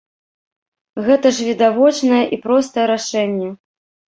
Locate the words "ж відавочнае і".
1.39-2.41